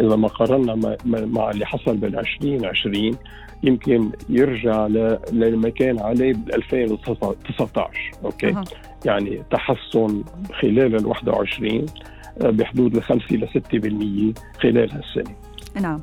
إذا 0.00 0.16
ما 0.16 0.28
قارنا 0.28 0.96
مع 1.06 1.50
اللي 1.50 1.66
حصل 1.66 1.96
بال 1.96 2.18
2020 2.18 3.16
يمكن 3.62 4.10
يرجع 4.28 4.86
لما 5.32 5.68
كان 5.68 6.00
عليه 6.00 6.32
بال 6.32 6.54
2019 6.54 7.90
أوكي؟ 8.24 8.48
أه. 8.48 8.64
يعني 9.04 9.42
تحسن 9.50 10.24
خلال 10.60 10.96
ال 10.96 11.06
21 11.06 11.86
آه، 12.40 12.50
بحدود 12.50 12.96
ال 12.96 13.02
5 13.02 13.36
ل 13.36 13.48
6% 13.48 14.60
خلال 14.60 14.92
هالسنة. 14.92 15.34
نعم. 15.80 16.00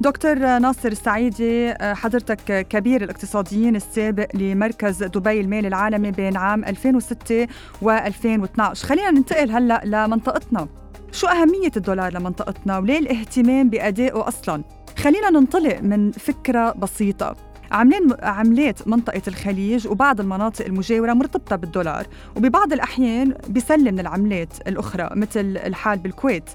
دكتور 0.00 0.58
ناصر 0.58 0.88
السعيدي 0.88 1.70
آه، 1.70 1.94
حضرتك 1.94 2.66
كبير 2.68 3.04
الاقتصاديين 3.04 3.76
السابق 3.76 4.26
لمركز 4.36 5.04
دبي 5.04 5.40
المالي 5.40 5.68
العالمي 5.68 6.10
بين 6.10 6.36
عام 6.36 6.64
2006 6.64 7.46
و2012 7.84 8.60
خلينا 8.74 9.10
ننتقل 9.10 9.50
هلأ 9.50 9.80
لمنطقتنا. 9.84 10.68
شو 11.12 11.26
أهمية 11.26 11.70
الدولار 11.76 12.12
لمنطقتنا؟ 12.12 12.78
وليه 12.78 12.98
الاهتمام 12.98 13.70
بأدائه 13.70 14.28
أصلاً؟ 14.28 14.64
خلينا 14.98 15.30
ننطلق 15.30 15.80
من 15.80 16.12
فكرة 16.12 16.72
بسيطة. 16.72 17.36
عاملين 17.70 18.14
عملات 18.22 18.88
منطقة 18.88 19.22
الخليج 19.28 19.88
وبعض 19.88 20.20
المناطق 20.20 20.64
المجاورة 20.64 21.12
مرتبطة 21.12 21.56
بالدولار 21.56 22.06
وببعض 22.36 22.72
الأحيان 22.72 23.34
بيسلم 23.48 24.00
العملات 24.00 24.68
الأخرى 24.68 25.10
مثل 25.12 25.58
الحال 25.64 25.98
بالكويت. 25.98 26.50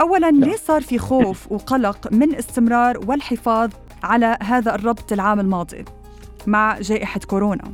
أولا 0.00 0.30
لا. 0.30 0.46
ليه 0.46 0.56
صار 0.56 0.82
في 0.82 0.98
خوف 0.98 1.46
وقلق 1.52 2.12
من 2.12 2.34
استمرار 2.34 2.98
والحفاظ 3.06 3.70
على 4.02 4.38
هذا 4.42 4.74
الربط 4.74 5.12
العام 5.12 5.40
الماضي 5.40 5.84
مع 6.46 6.80
جائحة 6.80 7.20
كورونا؟ 7.26 7.72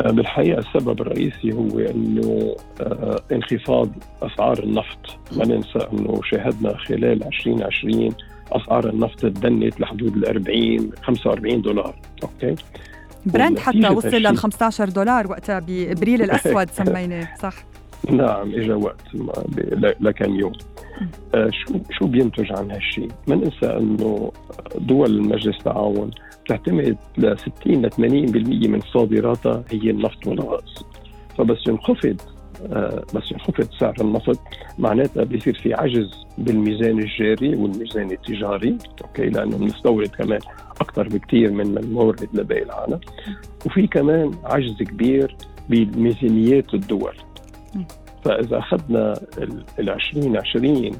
آه، 0.00 0.10
بالحقيقة 0.10 0.58
السبب 0.58 1.00
الرئيسي 1.00 1.52
هو 1.52 1.78
أنه 1.78 2.56
آه، 2.80 3.20
انخفاض 3.32 3.90
أسعار 4.22 4.58
النفط. 4.62 5.18
ما 5.36 5.46
ننسى 5.46 5.78
أنه 5.92 6.20
شاهدنا 6.24 6.76
خلال 6.76 7.24
2020 7.26 8.14
أسعار 8.52 8.88
النفط 8.88 9.20
تدنت 9.20 9.80
لحدود 9.80 10.16
ال 10.16 10.28
40 10.28 10.90
45 11.02 11.62
دولار. 11.62 11.94
okay؟ 12.22 12.54
برنت 13.26 13.58
حتى 13.58 13.88
وصل 13.88 14.16
لل 14.16 14.36
15 14.36 14.88
دولار 14.88 15.30
وقتها 15.30 15.58
بإبريل 15.58 16.22
الأسود 16.22 16.70
سميناه 16.84 17.28
صح؟ 17.40 17.54
نعم 18.10 18.54
اجى 18.54 18.72
وقت 18.72 19.04
لكم 20.00 20.34
يوم. 20.34 20.52
شو 21.50 21.74
شو 21.90 22.06
بينتج 22.06 22.52
عن 22.52 22.70
هالشيء؟ 22.70 23.08
ما 23.28 23.34
ننسى 23.34 23.66
إنه 23.66 24.32
دول 24.78 25.10
المجلس 25.10 25.56
التعاون 25.58 26.10
تعتمد 26.48 26.96
ل 27.18 27.34
60 27.38 27.86
ل 27.86 27.90
80% 27.90 27.98
من 28.68 28.80
صادراتها 28.80 29.64
هي 29.70 29.90
النفط 29.90 30.26
والغاز. 30.26 30.84
فبس 31.38 31.66
ينخفض 31.68 32.20
آه 32.72 33.04
بس 33.14 33.32
ينخفض 33.32 33.68
سعر 33.80 33.94
النفط 34.00 34.40
معناتها 34.78 35.24
بيصير 35.24 35.54
في 35.62 35.74
عجز 35.74 36.10
بالميزان 36.38 36.98
الجاري 36.98 37.56
والميزان 37.56 38.10
التجاري 38.10 38.78
أوكي؟ 39.04 39.26
لأنه 39.26 39.58
بنستورد 39.58 40.08
كمان 40.08 40.40
أكثر 40.80 41.08
بكثير 41.08 41.52
من 41.52 41.92
نورد 41.92 42.28
لباقي 42.34 42.62
العالم. 42.62 43.00
وفي 43.66 43.86
كمان 43.86 44.30
عجز 44.44 44.82
كبير 44.82 45.36
بميزانيات 45.68 46.74
الدول. 46.74 47.14
فاذا 48.26 48.58
أخذنا 48.58 49.14
ال 49.78 49.90
2020 49.90 50.90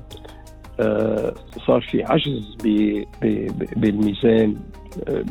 آه 0.80 1.34
صار 1.66 1.80
في 1.80 2.04
عجز 2.04 2.56
بالميزان 3.76 4.56
آه، 5.08 5.24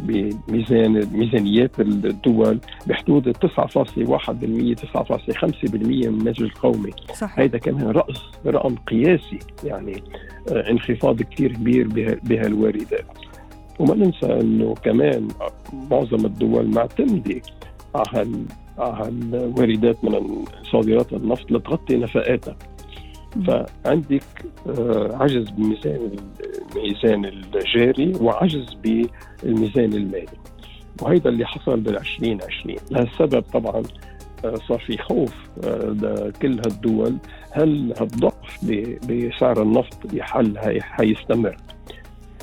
بميزان 0.00 1.06
ميزانيات 1.12 1.80
الدول 1.80 2.58
بحدود 2.86 3.36
9.1% 3.36 3.44
9.5% 3.44 5.74
من 5.74 6.04
الناتج 6.04 6.42
القومي 6.42 6.90
صحيح. 7.14 7.40
هذا 7.40 7.58
كمان 7.58 7.86
رأس 7.86 8.22
رقم 8.46 8.74
قياسي 8.74 9.38
يعني 9.64 10.02
آه 10.52 10.70
انخفاض 10.70 11.22
كثير 11.22 11.52
كبير 11.52 11.88
بهالواردات 12.24 13.06
وما 13.78 13.94
ننسى 13.94 14.26
إنه 14.26 14.74
كمان 14.74 15.28
معظم 15.90 16.26
الدول 16.26 16.66
معتمدة 16.66 17.40
على 17.94 18.28
الواردات 18.82 20.04
من 20.04 20.44
صادرات 20.72 21.12
النفط 21.12 21.50
لتغطي 21.50 21.96
نفقاتها. 21.96 22.56
فعندك 23.46 24.22
آه، 24.66 25.16
عجز 25.20 25.50
بميزان 25.50 26.10
الميزان 26.76 27.24
الجاري 27.24 28.12
وعجز 28.20 28.74
بالميزان 28.74 29.92
المالي. 29.92 30.40
وهيدا 31.02 31.30
اللي 31.30 31.46
حصل 31.46 31.80
بال 31.80 31.96
2020 31.98 32.76
لهالسبب 32.90 33.42
طبعا 33.42 33.82
آه، 34.44 34.54
صار 34.68 34.78
في 34.78 34.98
خوف 34.98 35.34
آه، 35.64 35.96
لكل 36.02 36.52
هالدول 36.52 37.16
هل 37.52 37.94
هالضعف 38.00 38.64
بسعر 39.08 39.62
النفط 39.62 40.06
بحل 40.06 40.80
حيستمر؟ 40.80 41.56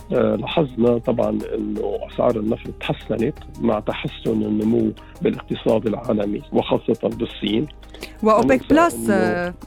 لاحظنا 0.09 0.97
طبعا 0.97 1.29
إنه 1.29 1.99
أسعار 2.13 2.39
النفط 2.39 2.69
تحسنت 2.79 3.35
مع 3.61 3.79
تحسن 3.79 4.41
النمو 4.41 4.91
بالاقتصاد 5.21 5.87
العالمي 5.87 6.41
وخاصة 6.53 7.09
بالصين. 7.09 7.67
وأوبك 8.23 8.69
بلس 8.69 9.09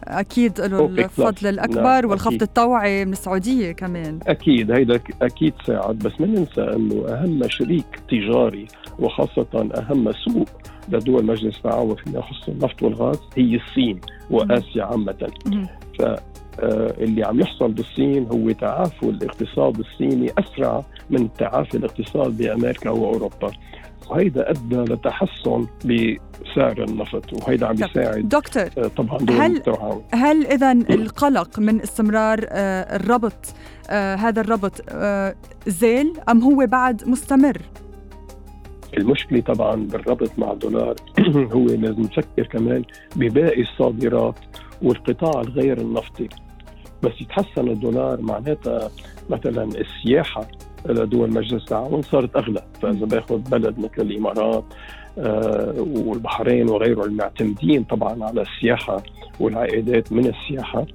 أكيد 0.05 0.61
له 0.61 0.87
الفضل 0.87 1.49
الأكبر 1.49 1.83
نعم 1.83 2.11
والخفض 2.11 2.43
الطوعي 2.43 3.05
من 3.05 3.13
السعودية 3.13 3.73
كمان. 3.73 4.19
أكيد 4.27 4.71
هيدا 4.71 5.01
أكيد 5.23 5.55
ساعد 5.67 5.99
بس 5.99 6.21
ما 6.21 6.27
ننسى 6.27 6.61
إنه 6.63 7.09
أهم 7.09 7.49
شريك 7.49 8.01
تجاري 8.11 8.67
وخاصة 8.99 9.71
أهم 9.79 10.13
سوق 10.13 10.49
لدول 10.89 11.27
مجلس 11.27 11.57
التعاون 11.57 11.97
فيما 11.97 12.19
يخص 12.19 12.49
النفط 12.49 12.83
والغاز 12.83 13.21
هي 13.37 13.57
الصين 13.57 14.01
وآسيا 14.31 14.85
عامة. 14.85 15.27
ف 15.99 16.03
آه، 16.03 16.19
اللي 16.59 17.25
عم 17.25 17.41
يحصل 17.41 17.73
بالصين 17.73 18.27
هو 18.33 18.51
تعافي 18.51 19.03
الاقتصاد 19.03 19.79
الصيني 19.79 20.33
أسرع 20.39 20.85
من 21.11 21.33
تعافي 21.33 21.77
الاقتصاد 21.77 22.37
بأمريكا 22.39 22.91
وأوروبا 22.91 23.51
وهيدا 24.11 24.51
أدى 24.51 24.77
لتحسن 24.77 25.67
بسعر 25.85 26.85
النفط 26.85 27.33
وهيدا 27.33 27.67
عم 27.67 27.75
يساعد 27.75 28.29
دكتور 28.29 28.63
آه، 28.63 28.91
طبعا 28.97 29.19
هل 29.31 29.63
هل 30.13 30.47
اذا 30.47 30.73
القلق 30.73 31.59
من 31.59 31.81
استمرار 31.81 32.47
آه، 32.49 32.97
الربط 32.97 33.55
هذا 33.91 34.41
الربط 34.41 34.91
زال 35.67 36.13
أم 36.29 36.43
هو 36.43 36.67
بعد 36.67 37.09
مستمر؟ 37.09 37.59
المشكلة 38.99 39.41
طبعا 39.41 39.75
بالربط 39.75 40.39
مع 40.39 40.53
الدولار 40.53 40.95
هو 41.55 41.67
لازم 41.67 42.03
نفكر 42.03 42.47
كمان 42.53 42.85
بباقي 43.17 43.63
الصادرات 43.63 44.39
والقطاع 44.83 45.41
الغير 45.41 45.79
النفطي. 45.79 46.29
بس 47.03 47.21
يتحسن 47.21 47.69
الدولار 47.69 48.21
معناتها 48.21 48.91
مثلا 49.31 49.65
السياحة 49.65 50.47
لدول 50.87 51.31
مجلس 51.31 51.63
التعاون 51.63 52.03
صارت 52.03 52.37
أغلى. 52.37 52.63
فإذا 52.83 53.07
باخذ 53.07 53.39
بلد 53.39 53.79
مثل 53.79 54.03
الإمارات 54.09 54.65
آه 55.19 55.75
والبحرين 56.07 56.69
وغيره 56.71 57.05
المعتمدين 57.05 57.85
طبعا 57.85 58.25
على 58.25 58.43
السياحة 58.43 59.03
والعائدات 59.41 60.13
من 60.13 60.27
السياحة 60.27 60.87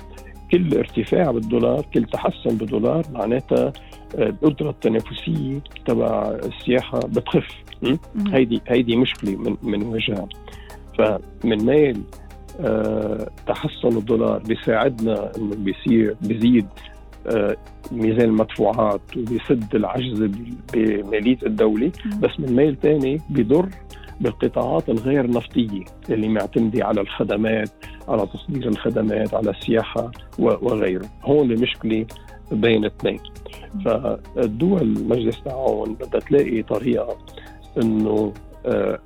كل 0.51 0.77
ارتفاع 0.77 1.31
بالدولار 1.31 1.85
كل 1.93 2.03
تحسن 2.03 2.57
بالدولار 2.57 3.03
معناتها 3.13 3.73
آه، 4.17 4.29
القدرة 4.43 4.69
التنافسية 4.69 5.59
تبع 5.85 6.39
السياحة 6.43 6.99
بتخف. 6.99 7.47
هيدي 8.27 8.61
هيدي 8.67 8.95
مشكلة 8.95 9.35
من 9.35 9.57
من 9.63 9.83
وجهها. 9.83 10.27
فمن 10.97 11.65
ميل 11.65 12.01
آه، 12.59 13.29
تحسن 13.47 13.97
الدولار 13.97 14.39
بيساعدنا 14.39 15.31
إنه 15.37 15.55
بيصير 15.55 16.15
بيزيد 16.21 16.67
آه، 17.27 17.55
ميزان 17.91 18.21
المدفوعات 18.21 19.01
وبيسد 19.17 19.75
العجز 19.75 20.23
بمالية 20.73 21.37
الدولة. 21.45 21.91
بس 22.19 22.39
من 22.39 22.55
ميل 22.55 22.77
ثاني 22.81 23.21
بيضر 23.29 23.69
بالقطاعات 24.21 24.89
الغير 24.89 25.31
نفطية 25.31 25.83
اللي 26.09 26.27
معتمدة 26.27 26.85
على 26.85 27.01
الخدمات 27.01 27.69
على 28.07 28.27
تصدير 28.27 28.67
الخدمات 28.67 29.33
على 29.33 29.49
السياحة 29.49 30.11
وغيره. 30.39 31.05
هون 31.23 31.51
المشكلة 31.51 32.05
بين 32.51 32.85
اثنين. 32.85 33.19
فالدول 33.85 35.03
مجلس 35.09 35.37
التعاون 35.37 35.93
بدها 35.93 36.19
تلاقي 36.19 36.63
طريقة 36.63 37.17
إنه 37.77 38.33
آه، 38.65 38.99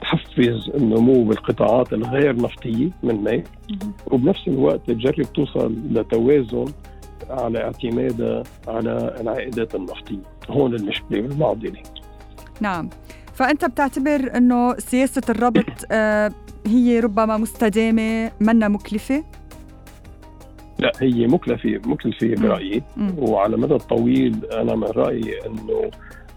تحفز 0.00 0.70
النمو 0.74 1.24
بالقطاعات 1.24 1.92
الغير 1.92 2.36
نفطية 2.36 2.90
من 3.02 3.14
مي. 3.14 3.44
وبنفس 4.06 4.48
الوقت 4.48 4.90
تجرب 4.90 5.32
توصل 5.32 5.74
لتوازن 5.90 6.64
على 7.30 7.64
اعتمادها 7.64 8.42
على 8.68 9.16
العائدات 9.20 9.74
النفطية. 9.74 10.22
هون 10.50 10.74
المشكلة 10.74 11.18
المعضله 11.18 11.82
نعم. 12.60 12.90
فأنت 13.34 13.64
بتعتبر 13.64 14.36
إنه 14.36 14.74
سياسة 14.78 15.22
الربط 15.28 15.86
آه 15.92 16.32
هي 16.66 17.00
ربما 17.00 17.36
مستدامة 17.36 18.32
منا 18.40 18.68
مكلفة؟ 18.68 19.24
لا 20.78 20.92
هي 21.00 21.26
مكلفة 21.26 21.80
مكلفة 21.86 22.34
برأيي. 22.34 22.82
وعلى 23.18 23.54
المدى 23.54 23.74
الطويل 23.74 24.44
أنا 24.52 24.74
من 24.74 24.84
رأيي 24.84 25.46
إنه 25.46 25.90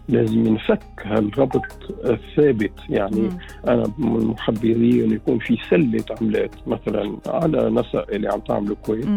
لازم 0.10 0.46
ينفك 0.46 0.84
هالربط 1.02 1.62
الثابت 2.06 2.72
يعني 2.89 3.22
مم. 3.22 3.38
أنا 3.67 3.84
من 3.98 4.26
محبذي 4.26 5.06
انه 5.06 5.13
يكون 5.13 5.39
في 5.39 5.58
سلة 5.70 6.04
عملات 6.22 6.56
مثلا 6.67 7.17
على 7.28 7.70
نسق 7.70 8.06
اللي 8.12 8.30
عم 8.30 8.39
تعمله 8.39 8.72
الكويت 8.72 9.08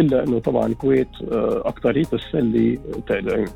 إلا 0.00 0.24
إنه 0.24 0.38
طبعا 0.38 0.66
الكويت 0.66 1.08
آه، 1.32 1.62
اكثريه 1.68 2.04
السلة 2.12 2.78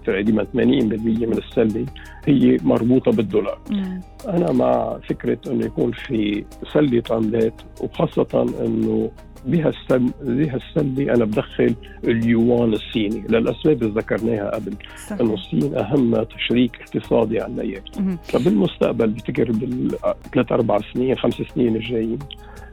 تقريبا 0.05 0.45
80% 0.45 0.57
من 0.57 1.39
السلة 1.39 1.87
هي 2.27 2.57
مربوطة 2.63 3.13
بالدولار 3.13 3.59
مم. 3.71 4.01
أنا 4.29 4.53
مع 4.53 4.99
فكرة 5.09 5.39
إنه 5.47 5.67
يكون 5.67 5.93
في 5.93 6.45
سلة 6.75 7.03
عملات 7.11 7.61
وخاصة 7.81 8.47
إنه 8.65 9.11
بها 9.47 9.69
السن 9.69 10.11
بها 10.23 10.57
السله 10.57 11.15
أنا 11.15 11.25
بدخل 11.25 11.75
اليوان 12.05 12.73
الصيني. 12.73 13.25
للاسباب 13.29 13.83
اللي 13.83 14.01
ذكرناها 14.01 14.51
قبل. 14.51 14.75
إنه 15.21 15.35
الصين 15.35 15.75
أهم 15.79 16.27
شريك 16.49 16.77
اقتصادي 16.81 17.41
عندنا 17.41 17.63
اياه 17.63 17.83
فبالمستقبل 18.23 19.07
بفتكر 19.07 19.53
بالثلاث 19.53 20.53
أربع 20.53 20.79
سنين 20.95 21.17
خمس 21.17 21.35
سنين 21.55 21.77
الجايين 21.77 22.19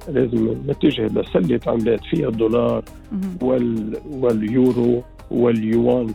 لازم 0.10 0.56
نتجه 0.68 1.06
لسلة 1.06 1.60
عملات 1.68 2.00
فيها 2.06 2.28
الدولار 2.30 2.84
وال 3.42 3.98
واليورو 4.12 5.04
واليوان 5.32 6.14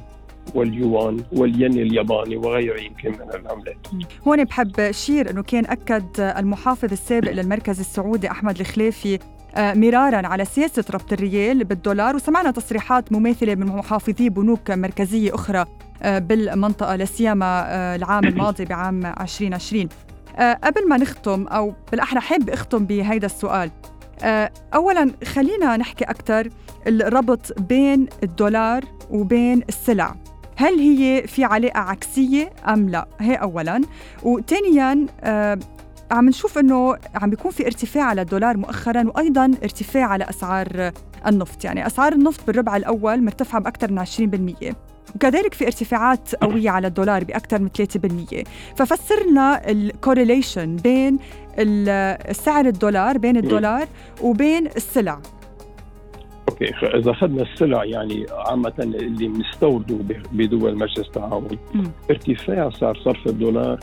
واليوان 0.55 1.21
والين 1.33 1.73
الياباني 1.73 2.37
وغيره 2.37 2.81
يمكن 2.81 3.11
من 3.11 3.41
العملات. 3.41 3.87
هون 4.29 4.45
بحب 4.45 4.91
شير 4.91 5.31
إنه 5.31 5.43
كان 5.43 5.65
أكد 5.67 6.05
المحافظ 6.21 6.93
السابق 6.93 7.33
للمركز 7.33 7.81
السعودي 7.81 8.31
أحمد 8.31 8.61
الخليفي 8.61 9.15
آه، 9.15 9.38
مرارا 9.59 10.27
على 10.27 10.45
سياسة 10.45 10.85
ربط 10.91 11.13
الريال 11.13 11.65
بالدولار. 11.65 12.17
وسمعنا 12.17 12.51
تصريحات 12.51 13.13
مماثلة 13.13 13.55
من 13.55 13.67
محافظي 13.67 14.29
بنوك 14.29 14.71
مركزية 14.71 15.35
أخرى 15.35 15.65
آه، 16.03 16.19
بالمنطقة 16.19 16.97
لسيما 16.97 17.65
آه، 17.67 17.97
العام 17.97 18.25
الماضي 18.31 18.65
بعام 18.65 19.07
2020 19.07 19.89
قبل 20.65 20.89
ما 20.89 20.97
نختم 20.97 21.47
أو 21.47 21.75
بالأحرى 21.91 22.21
حاب 22.21 22.51
أختم 22.51 22.87
بهيدا 22.87 23.27
السؤال. 23.27 23.71
أولا 24.75 25.13
خلينا 25.25 25.77
نحكي 25.77 26.05
أكثر 26.05 26.49
الربط 26.87 27.61
بين 27.61 28.07
الدولار 28.23 28.85
وبين 29.11 29.63
السلع. 29.69 30.15
هل 30.57 30.79
هي 30.79 31.27
في 31.27 31.45
علاقة 31.45 31.81
عكسية 31.81 32.51
أم 32.69 32.89
لا؟ 32.89 33.09
هي 33.21 33.35
أولاً. 33.35 33.81
وثانياً 34.23 35.07
عم 36.11 36.29
نشوف 36.29 36.59
إنه 36.59 36.97
عم 37.15 37.31
بيكون 37.31 37.51
في 37.51 37.67
ارتفاع 37.67 38.05
على 38.05 38.23
الدولار 38.23 38.57
مؤخرا 38.57 39.05
وأيضا 39.07 39.45
ارتفاع 39.45 40.05
على 40.05 40.25
أسعار 40.31 40.93
النفط. 41.27 41.65
يعني 41.65 41.87
أسعار 41.87 42.13
النفط 42.13 42.47
بالربع 42.47 42.77
الأول 42.77 43.25
مرتفعة 43.25 43.61
بأكثر 43.61 43.93
من 43.93 43.99
20% 43.99 44.75
وكذلك 45.15 45.55
في 45.55 45.67
ارتفاعات 45.67 46.35
قوية 46.35 46.71
على 46.71 46.87
الدولار 46.87 47.25
بأكثر 47.25 47.61
من 47.61 47.69
3% 47.69 48.45
ففسر 48.77 49.27
لنا 49.31 49.71
ال 49.71 49.79
correlation 49.79 50.77
بين 50.77 51.19
سعر 52.33 52.67
الدولار 52.67 53.19
بين 53.19 53.37
الدولار 53.37 53.87
وبين 54.23 54.67
السلع. 54.67 55.21
okay 56.49 56.75
اذا 56.99 57.11
أخذنا 57.11 57.43
السلع 57.43 57.85
يعني 57.85 58.27
عامة 58.31 58.73
اللي 58.79 59.29
بنستورده 59.29 59.97
بدول 60.33 60.75
مجلس 60.75 60.99
التعاون 60.99 61.59
ارتفاع 62.11 62.71
سعر 62.71 63.01
صرف 63.05 63.27
الدولار 63.27 63.79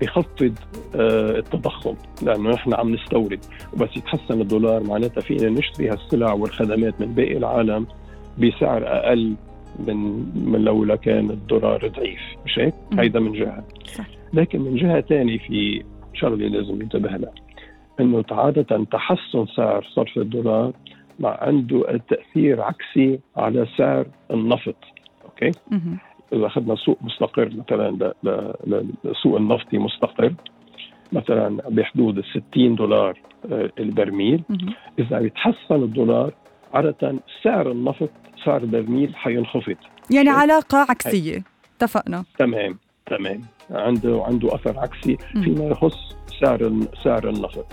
بخفض 0.00 0.54
آه، 0.96 1.38
التضخم 1.38 1.94
لأنه 2.22 2.50
نحن 2.50 2.74
عم 2.74 2.94
نستورد. 2.94 3.40
وبس 3.72 3.96
يتحسن 3.96 4.40
الدولار 4.40 4.82
معناتها 4.82 5.20
فينا 5.20 5.48
نشتري 5.48 5.88
هالسلع 5.88 6.32
والخدمات 6.32 7.00
من 7.00 7.14
باقي 7.14 7.36
العالم 7.36 7.86
بسعر 8.38 8.86
أقل 8.86 9.34
من 9.86 9.96
من 10.50 10.64
لو 10.64 10.96
كان 10.96 11.30
الدولار 11.30 11.88
ضعيف. 11.88 12.20
مش 12.44 12.58
هيك؟ 12.58 12.74
هيدا 12.98 13.20
من 13.20 13.32
جهة. 13.32 13.64
لكن 14.32 14.60
من 14.60 14.76
جهة 14.76 15.00
ثانية 15.00 15.38
في 15.38 15.84
شغلة 16.14 16.48
لازم 16.48 16.82
ينتبه 16.82 17.10
لها 17.10 17.32
إنه 18.00 18.24
عادة 18.30 18.84
تحسن 18.84 19.46
سعر 19.56 19.86
صرف 19.94 20.16
الدولار 20.16 20.72
مع 21.20 21.38
عنده 21.40 22.00
تأثير 22.08 22.62
عكسي 22.62 23.20
على 23.36 23.66
سعر 23.76 24.06
النفط. 24.30 24.76
أوكي؟ 25.24 25.50
إذا 26.32 26.46
أخذنا 26.46 26.76
سوق 26.76 26.98
مستقر 27.02 27.50
مثلا 27.56 28.14
للسوق 29.04 29.36
النفطي 29.36 29.78
مستقر 29.78 30.34
مثلا 31.12 31.48
بحدود 31.68 32.18
ال 32.18 32.24
60 32.52 32.74
دولار 32.74 33.18
آه، 33.52 33.70
البرميل. 33.78 34.42
إذا 34.98 35.18
بيتحسن 35.18 35.74
الدولار 35.74 36.34
عادة 36.74 37.14
سعر 37.42 37.70
النفط 37.70 38.10
سعر 38.44 38.62
البرميل 38.62 39.16
حينخفض. 39.16 39.76
يعني 40.10 40.28
علاقة 40.28 40.78
عكسية. 40.78 41.44
اتفقنا. 41.76 42.24
تمام 42.38 42.78
تمام. 43.06 43.40
عنده 43.70 44.22
عنده 44.26 44.54
أثر 44.54 44.78
عكسي 44.78 45.16
فيما 45.32 45.64
يخص 45.64 46.16
سعر 46.40 46.72
سعر 47.04 47.28
النفط. 47.28 47.66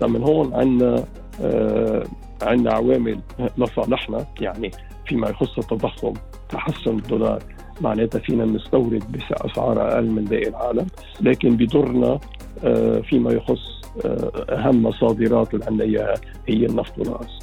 فمن 0.00 0.22
هون 0.22 0.54
عندنا 0.54 1.04
آه 1.42 2.04
عندنا 2.42 2.72
عوامل 2.72 3.20
لصالحنا 3.58 4.26
يعني 4.40 4.70
فيما 5.06 5.28
يخص 5.28 5.58
التضخم 5.58 6.12
تحسن 6.48 6.90
الدولار 6.90 7.42
معناتها 7.80 8.18
فينا 8.18 8.44
نستورد 8.44 9.04
بأسعار 9.12 9.92
أقل 9.92 10.06
من 10.06 10.24
باقي 10.24 10.48
العالم 10.48 10.86
لكن 11.20 11.56
بضرنا 11.56 12.18
آه، 12.64 13.00
فيما 13.00 13.32
يخص 13.32 13.80
آه، 14.04 14.46
أهم 14.48 14.82
صادرات 14.82 15.54
اللي 15.54 15.64
عندنا 15.64 15.84
إياها 15.84 16.14
هي 16.48 16.66
النفط 16.66 16.98
والغاز. 16.98 17.38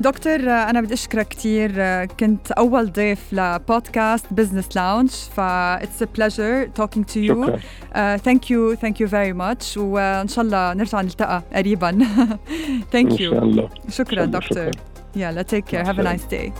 دكتور 0.00 0.40
أنا 0.40 0.80
بدي 0.80 0.94
أشكرك 0.94 1.28
كثير 1.28 2.04
كنت 2.04 2.52
أول 2.52 2.92
ضيف 2.92 3.32
لبودكاست 3.32 4.26
Business 4.32 4.76
Lounge 4.76 5.10
ف 5.10 5.82
it's 5.82 6.02
pleasure 6.02 6.66
talking 6.66 7.06
to 7.06 7.20
you 7.20 7.56
thank 8.16 8.50
you 8.50 8.74
thank 8.74 9.00
you 9.00 9.08
very 9.08 9.32
much 9.32 9.76
وإن 9.76 10.28
شاء 10.28 10.44
الله 10.44 10.74
نرجع 10.74 11.00
نلتقى 11.00 11.42
قريبا. 11.54 11.98
thank 12.92 13.20
you 13.20 13.32
إن 13.32 13.36
شاء 13.36 13.44
الله. 13.44 13.68
شكرا 13.88 14.24
دكتور. 14.24 14.70
يلا 15.16 15.42
تيك 15.42 15.64
كير 15.64 15.80
هاف 15.80 16.00
ا 16.00 16.02
نايس 16.02 16.24
داي 16.24 16.52